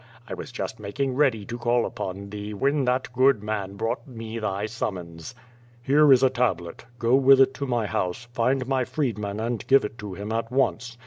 [0.25, 4.39] "1 was just making ready to call upon thee when that good man brought me
[4.39, 5.35] thy summons."
[5.79, 6.85] "Here is a tablet.
[6.97, 10.31] Go with it to my house, find my freed man and give it to him
[10.31, 10.97] at once.